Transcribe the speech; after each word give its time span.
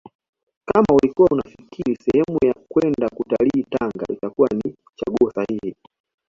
Kama 0.65 0.85
ulikuwa 0.95 1.29
unafikiria 1.31 1.95
sehemu 2.05 2.37
ya 2.45 2.53
kwenda 2.69 3.09
kutalii 3.09 3.63
Tanga 3.63 4.05
itakuwa 4.13 4.49
ni 4.49 4.75
chaguo 4.95 5.31
sahihi 5.31 5.75